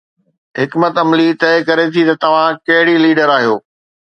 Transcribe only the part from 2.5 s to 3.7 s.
ڪهڙي ليڊر آهيو.